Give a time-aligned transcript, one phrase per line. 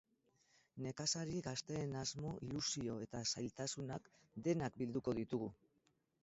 [0.85, 4.09] Nekazari gazteen asmo, ilusio, eta zailtasunak,
[4.49, 5.53] denak bilduko ditugu.